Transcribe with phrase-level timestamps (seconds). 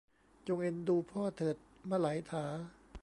[0.47, 1.55] จงเอ็นดูพ่อเถิด
[1.89, 2.45] มะไหลถา